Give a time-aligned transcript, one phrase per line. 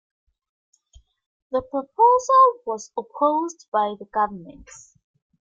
[1.51, 4.67] The proposal was opposed by the government.